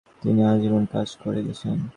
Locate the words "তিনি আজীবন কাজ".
0.21-1.09